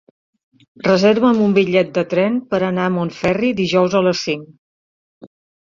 [0.87, 4.51] Reserva'm un bitllet de tren per anar a Montferri dijous a les cinc.